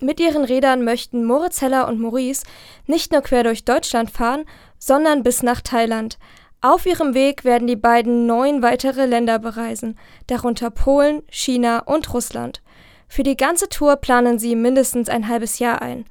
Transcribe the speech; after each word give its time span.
Mit 0.00 0.18
ihren 0.18 0.44
Rädern 0.44 0.82
möchten 0.82 1.24
Moritz 1.24 1.60
Heller 1.60 1.86
und 1.86 2.00
Maurice 2.00 2.44
nicht 2.86 3.12
nur 3.12 3.20
quer 3.20 3.44
durch 3.44 3.66
Deutschland 3.66 4.10
fahren, 4.10 4.44
sondern 4.78 5.22
bis 5.22 5.42
nach 5.42 5.60
Thailand. 5.60 6.18
Auf 6.62 6.86
ihrem 6.86 7.14
Weg 7.14 7.44
werden 7.44 7.68
die 7.68 7.76
beiden 7.76 8.26
neun 8.26 8.62
weitere 8.62 9.04
Länder 9.06 9.38
bereisen, 9.38 9.98
darunter 10.26 10.70
Polen, 10.70 11.22
China 11.30 11.80
und 11.80 12.12
Russland. 12.14 12.62
Für 13.08 13.22
die 13.22 13.36
ganze 13.36 13.68
Tour 13.68 13.96
planen 13.96 14.38
sie 14.38 14.56
mindestens 14.56 15.08
ein 15.08 15.28
halbes 15.28 15.58
Jahr 15.58 15.82
ein. 15.82 16.06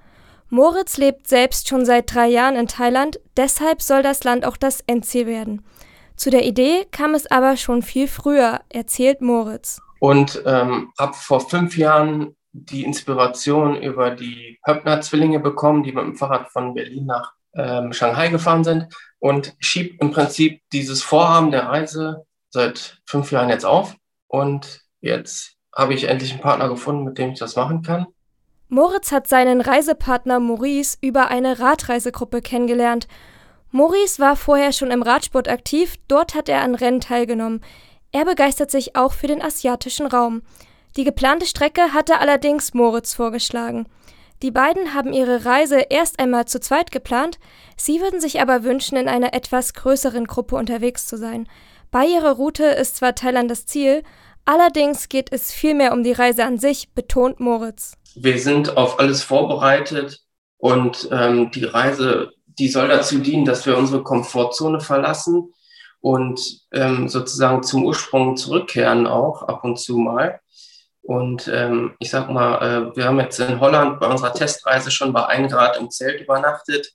Moritz 0.50 0.98
lebt 0.98 1.28
selbst 1.28 1.68
schon 1.68 1.86
seit 1.86 2.14
drei 2.14 2.28
Jahren 2.28 2.56
in 2.56 2.68
Thailand, 2.68 3.20
deshalb 3.38 3.82
soll 3.82 4.04
das 4.04 4.24
Land 4.24 4.46
auch 4.46 4.58
das 4.58 4.82
Endziel 4.88 5.28
werden. 5.28 5.64
Zu 6.16 6.30
der 6.32 6.46
Idee 6.46 6.86
kam 6.92 7.14
es 7.14 7.30
aber 7.30 7.56
schon 7.56 7.82
viel 7.82 8.08
früher, 8.08 8.60
erzählt 8.70 9.22
Moritz. 9.22 9.80
Und 10.00 10.42
ähm, 10.46 10.92
habe 10.98 11.14
vor 11.14 11.40
fünf 11.42 11.78
Jahren 11.78 12.36
die 12.52 12.84
Inspiration 12.84 13.82
über 13.82 14.12
die 14.12 14.60
Höppner-Zwillinge 14.66 15.40
bekommen, 15.40 15.84
die 15.84 15.92
mit 15.92 16.04
dem 16.04 16.16
Fahrrad 16.16 16.50
von 16.50 16.74
Berlin 16.74 17.06
nach 17.06 17.34
ähm, 17.56 17.94
Shanghai 17.94 18.30
gefahren 18.30 18.64
sind 18.64 18.88
und 19.20 19.56
schiebe 19.60 19.98
im 20.00 20.12
Prinzip 20.12 20.62
dieses 20.72 21.04
Vorhaben 21.04 21.52
der 21.52 21.68
Reise 21.68 22.26
seit 22.50 23.00
fünf 23.06 23.32
Jahren 23.32 23.50
jetzt 23.50 23.66
auf. 23.66 23.96
Und 24.28 24.82
jetzt 25.02 25.56
habe 25.76 25.94
ich 25.94 26.06
endlich 26.06 26.32
einen 26.32 26.42
Partner 26.42 26.70
gefunden, 26.70 27.04
mit 27.04 27.18
dem 27.18 27.32
ich 27.32 27.40
das 27.40 27.56
machen 27.56 27.82
kann. 27.82 28.08
Moritz 28.68 29.12
hat 29.12 29.28
seinen 29.28 29.62
Reisepartner 29.62 30.40
Maurice 30.40 30.98
über 31.02 31.30
eine 31.30 31.60
Radreisegruppe 31.60 32.42
kennengelernt. 32.42 33.08
Maurice 33.72 34.20
war 34.20 34.36
vorher 34.36 34.74
schon 34.74 34.92
im 34.92 35.02
Radsport 35.02 35.48
aktiv, 35.48 35.96
dort 36.08 36.36
hat 36.36 36.50
er 36.50 36.62
an 36.62 36.76
Rennen 36.76 37.02
teilgenommen. 37.02 37.62
Er 38.12 38.26
begeistert 38.26 38.72
sich 38.72 38.96
auch 38.96 39.14
für 39.14 39.28
den 39.28 39.42
asiatischen 39.42 40.08
Raum. 40.08 40.42
Die 40.96 41.04
geplante 41.04 41.46
Strecke 41.46 41.94
hatte 41.94 42.20
allerdings 42.20 42.74
Moritz 42.74 43.14
vorgeschlagen. 43.14 43.88
Die 44.42 44.52
beiden 44.52 44.94
haben 44.94 45.12
ihre 45.12 45.46
Reise 45.46 45.80
erst 45.90 46.20
einmal 46.20 46.46
zu 46.46 46.60
zweit 46.60 46.92
geplant, 46.92 47.40
sie 47.76 48.00
würden 48.00 48.22
sich 48.22 48.42
aber 48.42 48.64
wünschen, 48.64 48.98
in 48.98 49.10
einer 49.10 49.34
etwas 49.34 49.74
größeren 49.74 50.26
Gruppe 50.26 50.56
unterwegs 50.56 51.08
zu 51.08 51.18
sein. 51.18 51.48
Bei 51.92 52.06
ihrer 52.06 52.34
Route 52.34 52.64
ist 52.64 52.96
zwar 52.96 53.16
Thailand 53.16 53.52
das 53.52 53.66
Ziel, 53.66 54.04
allerdings 54.46 55.10
geht 55.10 55.34
es 55.34 55.52
vielmehr 55.52 55.92
um 55.92 56.04
die 56.04 56.14
Reise 56.14 56.46
an 56.46 56.58
sich, 56.58 56.94
betont 56.94 57.40
Moritz. 57.40 57.96
Wir 58.16 58.40
sind 58.40 58.78
auf 58.78 59.00
alles 59.00 59.24
vorbereitet 59.24 60.24
und 60.58 61.10
ähm, 61.12 61.52
die 61.52 61.66
Reise, 61.66 62.32
die 62.46 62.70
soll 62.70 62.88
dazu 62.88 63.20
dienen, 63.20 63.46
dass 63.46 63.66
wir 63.66 63.78
unsere 63.78 64.04
Komfortzone 64.04 64.80
verlassen 64.80 65.54
und 66.00 66.62
ähm, 66.72 67.10
sozusagen 67.10 67.62
zum 67.64 67.86
Ursprung 67.86 68.38
zurückkehren 68.38 69.06
auch 69.06 69.44
ab 69.44 69.64
und 69.64 69.78
zu 69.78 69.98
mal. 69.98 70.40
Und 71.02 71.48
ähm, 71.48 71.96
ich 72.00 72.10
sag 72.10 72.30
mal, 72.30 72.58
äh, 72.62 72.96
wir 72.96 73.06
haben 73.06 73.20
jetzt 73.20 73.40
in 73.40 73.60
Holland 73.60 74.00
bei 74.00 74.08
unserer 74.08 74.34
Testreise 74.34 74.92
schon 74.92 75.14
bei 75.14 75.26
1 75.26 75.52
Grad 75.52 75.78
im 75.78 75.90
Zelt 75.90 76.22
übernachtet. 76.22 76.94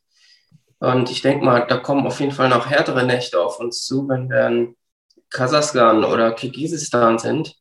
Und 0.78 1.10
ich 1.10 1.22
denke 1.22 1.44
mal, 1.44 1.66
da 1.66 1.78
kommen 1.78 2.06
auf 2.06 2.20
jeden 2.20 2.32
Fall 2.32 2.48
noch 2.48 2.68
härtere 2.68 3.04
Nächte 3.04 3.40
auf 3.40 3.58
uns 3.58 3.84
zu, 3.84 4.08
wenn 4.08 4.28
wir 4.28 4.46
in 4.46 4.76
Kasachstan 5.30 6.04
oder 6.04 6.32
Kirgisistan 6.32 7.18
sind 7.18 7.56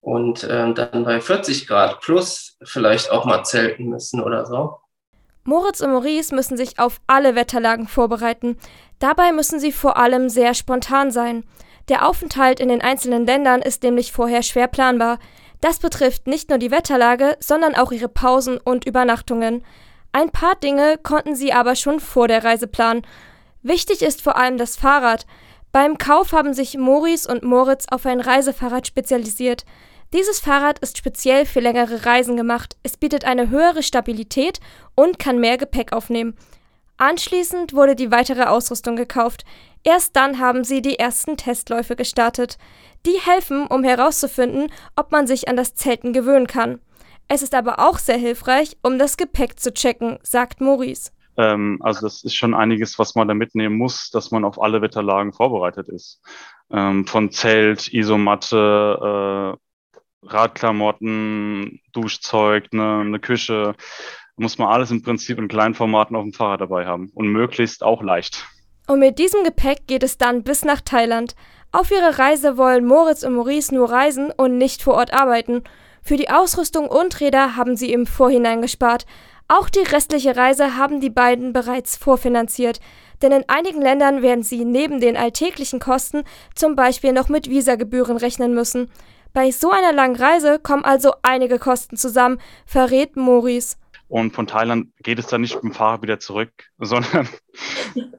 und 0.00 0.44
äh, 0.44 0.72
dann 0.72 1.04
bei 1.04 1.20
40 1.20 1.66
Grad 1.66 2.00
plus 2.00 2.56
vielleicht 2.62 3.10
auch 3.10 3.24
mal 3.24 3.42
zelten 3.44 3.86
müssen 3.86 4.22
oder 4.22 4.46
so. 4.46 4.76
Moritz 5.42 5.80
und 5.80 5.92
Maurice 5.92 6.34
müssen 6.34 6.56
sich 6.56 6.78
auf 6.78 7.00
alle 7.06 7.34
Wetterlagen 7.34 7.88
vorbereiten. 7.88 8.56
Dabei 8.98 9.32
müssen 9.32 9.58
sie 9.58 9.72
vor 9.72 9.96
allem 9.96 10.28
sehr 10.28 10.54
spontan 10.54 11.10
sein. 11.10 11.44
Der 11.88 12.08
Aufenthalt 12.08 12.58
in 12.58 12.68
den 12.68 12.82
einzelnen 12.82 13.26
Ländern 13.26 13.62
ist 13.62 13.82
nämlich 13.82 14.12
vorher 14.12 14.42
schwer 14.42 14.66
planbar. 14.66 15.18
Das 15.60 15.78
betrifft 15.78 16.26
nicht 16.26 16.48
nur 16.48 16.58
die 16.58 16.70
Wetterlage, 16.70 17.36
sondern 17.40 17.74
auch 17.74 17.92
ihre 17.92 18.08
Pausen 18.08 18.58
und 18.58 18.86
Übernachtungen. 18.86 19.64
Ein 20.12 20.30
paar 20.30 20.54
Dinge 20.56 20.98
konnten 21.02 21.34
sie 21.34 21.52
aber 21.52 21.76
schon 21.76 22.00
vor 22.00 22.28
der 22.28 22.44
Reise 22.44 22.66
planen. 22.66 23.02
Wichtig 23.62 24.02
ist 24.02 24.22
vor 24.22 24.36
allem 24.36 24.58
das 24.58 24.76
Fahrrad. 24.76 25.26
Beim 25.72 25.98
Kauf 25.98 26.32
haben 26.32 26.54
sich 26.54 26.78
Maurice 26.78 27.30
und 27.30 27.42
Moritz 27.42 27.86
auf 27.90 28.06
ein 28.06 28.20
Reisefahrrad 28.20 28.86
spezialisiert. 28.86 29.64
Dieses 30.12 30.40
Fahrrad 30.40 30.78
ist 30.78 30.96
speziell 30.96 31.44
für 31.44 31.60
längere 31.60 32.06
Reisen 32.06 32.36
gemacht. 32.36 32.76
Es 32.82 32.96
bietet 32.96 33.24
eine 33.24 33.50
höhere 33.50 33.82
Stabilität 33.82 34.60
und 34.94 35.18
kann 35.18 35.40
mehr 35.40 35.58
Gepäck 35.58 35.92
aufnehmen. 35.92 36.36
Anschließend 36.98 37.74
wurde 37.74 37.94
die 37.94 38.10
weitere 38.10 38.44
Ausrüstung 38.44 38.96
gekauft. 38.96 39.44
Erst 39.84 40.16
dann 40.16 40.38
haben 40.38 40.64
sie 40.64 40.82
die 40.82 40.98
ersten 40.98 41.36
Testläufe 41.36 41.94
gestartet. 41.94 42.58
Die 43.04 43.18
helfen, 43.20 43.66
um 43.66 43.84
herauszufinden, 43.84 44.72
ob 44.96 45.12
man 45.12 45.26
sich 45.26 45.48
an 45.48 45.56
das 45.56 45.74
Zelten 45.74 46.12
gewöhnen 46.12 46.46
kann. 46.46 46.80
Es 47.28 47.42
ist 47.42 47.54
aber 47.54 47.80
auch 47.80 47.98
sehr 47.98 48.16
hilfreich, 48.18 48.76
um 48.82 48.98
das 48.98 49.16
Gepäck 49.16 49.60
zu 49.60 49.72
checken, 49.72 50.18
sagt 50.22 50.60
Maurice. 50.60 51.10
Ähm, 51.36 51.78
also 51.82 52.00
das 52.02 52.24
ist 52.24 52.34
schon 52.34 52.54
einiges, 52.54 52.98
was 52.98 53.14
man 53.14 53.28
da 53.28 53.34
mitnehmen 53.34 53.76
muss, 53.76 54.10
dass 54.10 54.30
man 54.30 54.44
auf 54.44 54.60
alle 54.60 54.80
Wetterlagen 54.80 55.32
vorbereitet 55.32 55.88
ist. 55.88 56.20
Ähm, 56.70 57.06
von 57.06 57.30
Zelt, 57.30 57.92
Isomatte, 57.92 59.54
äh, 59.54 60.26
Radklamotten, 60.26 61.80
Duschzeug, 61.92 62.72
ne, 62.72 63.00
eine 63.00 63.20
Küche, 63.20 63.74
muss 64.36 64.58
man 64.58 64.68
alles 64.68 64.90
im 64.90 65.02
Prinzip 65.02 65.38
in 65.38 65.48
kleinen 65.48 65.74
Formaten 65.74 66.14
auf 66.16 66.22
dem 66.22 66.32
Fahrrad 66.32 66.60
dabei 66.60 66.86
haben 66.86 67.10
und 67.14 67.28
möglichst 67.28 67.82
auch 67.82 68.02
leicht. 68.02 68.46
Und 68.86 69.00
mit 69.00 69.18
diesem 69.18 69.42
Gepäck 69.44 69.86
geht 69.86 70.02
es 70.02 70.18
dann 70.18 70.42
bis 70.42 70.64
nach 70.64 70.80
Thailand. 70.80 71.34
Auf 71.72 71.90
ihrer 71.90 72.18
Reise 72.18 72.56
wollen 72.56 72.86
Moritz 72.86 73.24
und 73.24 73.34
Maurice 73.34 73.74
nur 73.74 73.90
reisen 73.90 74.30
und 74.36 74.58
nicht 74.58 74.82
vor 74.82 74.94
Ort 74.94 75.12
arbeiten. 75.12 75.64
Für 76.02 76.16
die 76.16 76.30
Ausrüstung 76.30 76.88
und 76.88 77.20
Räder 77.20 77.56
haben 77.56 77.76
sie 77.76 77.92
im 77.92 78.06
Vorhinein 78.06 78.62
gespart. 78.62 79.06
Auch 79.48 79.68
die 79.68 79.80
restliche 79.80 80.36
Reise 80.36 80.76
haben 80.76 81.00
die 81.00 81.10
beiden 81.10 81.52
bereits 81.52 81.96
vorfinanziert, 81.96 82.80
denn 83.22 83.32
in 83.32 83.44
einigen 83.48 83.80
Ländern 83.80 84.22
werden 84.22 84.42
sie 84.42 84.64
neben 84.64 85.00
den 85.00 85.16
alltäglichen 85.16 85.80
Kosten 85.80 86.24
zum 86.54 86.76
Beispiel 86.76 87.12
noch 87.12 87.28
mit 87.28 87.48
Visagebühren 87.48 88.16
rechnen 88.16 88.54
müssen. 88.54 88.90
Bei 89.32 89.50
so 89.50 89.70
einer 89.70 89.92
langen 89.92 90.16
Reise 90.16 90.58
kommen 90.58 90.84
also 90.84 91.12
einige 91.22 91.58
Kosten 91.58 91.96
zusammen, 91.96 92.40
verrät 92.64 93.16
Maurice. 93.16 93.76
Und 94.08 94.32
von 94.32 94.46
Thailand 94.46 94.92
geht 95.02 95.18
es 95.18 95.26
dann 95.26 95.40
nicht 95.40 95.54
mit 95.54 95.64
dem 95.64 95.72
Fahrrad 95.72 96.02
wieder 96.02 96.20
zurück, 96.20 96.52
sondern 96.78 97.28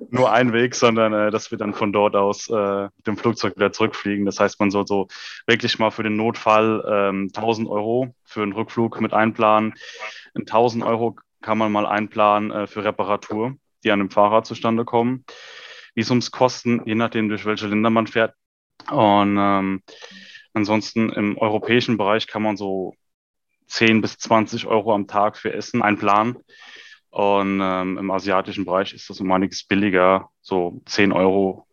nur 0.09 0.31
ein 0.31 0.53
Weg, 0.53 0.75
sondern 0.75 1.13
äh, 1.13 1.31
dass 1.31 1.51
wir 1.51 1.57
dann 1.57 1.73
von 1.73 1.93
dort 1.93 2.15
aus 2.15 2.49
äh, 2.49 2.83
mit 2.83 3.07
dem 3.07 3.17
Flugzeug 3.17 3.55
wieder 3.55 3.71
zurückfliegen. 3.71 4.25
Das 4.25 4.39
heißt, 4.39 4.59
man 4.59 4.71
soll 4.71 4.85
so 4.87 5.07
wirklich 5.45 5.79
mal 5.79 5.91
für 5.91 6.03
den 6.03 6.15
Notfall 6.15 6.83
ähm, 6.87 7.31
1000 7.33 7.67
Euro 7.69 8.13
für 8.23 8.43
einen 8.43 8.53
Rückflug 8.53 8.99
mit 9.01 9.13
einplanen. 9.13 9.73
1000 10.35 10.83
Euro 10.83 11.17
kann 11.41 11.57
man 11.57 11.71
mal 11.71 11.85
einplanen 11.85 12.51
äh, 12.51 12.67
für 12.67 12.83
Reparatur, 12.83 13.55
die 13.83 13.91
an 13.91 13.99
dem 13.99 14.09
Fahrrad 14.09 14.45
zustande 14.45 14.85
kommen. 14.85 15.25
Visumskosten, 15.95 16.81
je 16.85 16.95
nachdem, 16.95 17.29
durch 17.29 17.45
welche 17.45 17.67
Länder 17.67 17.89
man 17.89 18.07
fährt. 18.07 18.33
Und 18.91 19.37
ähm, 19.39 19.81
ansonsten 20.53 21.09
im 21.09 21.37
europäischen 21.37 21.97
Bereich 21.97 22.27
kann 22.27 22.43
man 22.43 22.57
so 22.57 22.93
10 23.67 24.01
bis 24.01 24.17
20 24.17 24.65
Euro 24.67 24.93
am 24.93 25.07
Tag 25.07 25.37
für 25.37 25.53
Essen 25.53 25.81
einplanen. 25.81 26.37
Und 27.09 27.59
ähm, 27.61 27.97
im 27.97 28.11
asiatischen 28.11 28.65
Bereich 28.65 28.93
ist 28.93 29.09
das 29.09 29.19
um 29.19 29.31
einiges 29.31 29.63
billiger, 29.63 30.29
so 30.41 30.81
10 30.85 31.11
Euro 31.11 31.67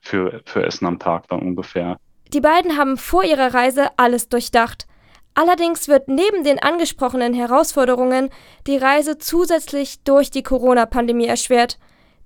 für, 0.00 0.42
für 0.44 0.64
Essen 0.64 0.86
am 0.86 0.98
Tag 0.98 1.28
dann 1.28 1.40
ungefähr. 1.40 1.98
Die 2.32 2.40
beiden 2.40 2.76
haben 2.76 2.96
vor 2.96 3.24
ihrer 3.24 3.54
Reise 3.54 3.88
alles 3.96 4.28
durchdacht. 4.28 4.86
Allerdings 5.34 5.88
wird 5.88 6.08
neben 6.08 6.44
den 6.44 6.60
angesprochenen 6.60 7.34
Herausforderungen 7.34 8.30
die 8.66 8.76
Reise 8.76 9.18
zusätzlich 9.18 10.02
durch 10.04 10.30
die 10.30 10.42
Corona-Pandemie 10.42 11.26
erschwert. 11.26 11.78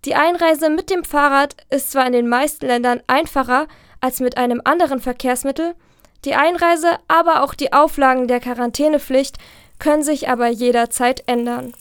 Die 0.04 0.14
Einreise 0.14 0.70
mit 0.70 0.90
dem 0.90 1.04
Fahrrad 1.04 1.56
ist 1.70 1.90
zwar 1.90 2.06
in 2.06 2.12
den 2.12 2.28
meisten 2.28 2.66
Ländern 2.66 3.00
einfacher 3.06 3.66
als 4.00 4.20
mit 4.20 4.36
einem 4.36 4.60
anderen 4.64 5.00
Verkehrsmittel, 5.00 5.74
die 6.24 6.34
Einreise, 6.34 6.98
aber 7.08 7.42
auch 7.42 7.54
die 7.54 7.72
Auflagen 7.72 8.28
der 8.28 8.40
Quarantänepflicht 8.40 9.36
können 9.78 10.02
sich 10.02 10.28
aber 10.28 10.48
jederzeit 10.48 11.22
ändern. 11.26 11.72